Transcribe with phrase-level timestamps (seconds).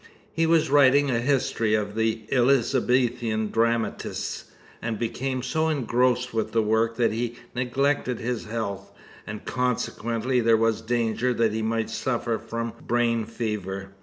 [0.33, 4.45] He was writing a history of the Elizabethan dramatists,
[4.81, 8.91] and became so engrossed with the work that he neglected his health,
[9.27, 13.91] and consequently there was danger that he might suffer from brain fever.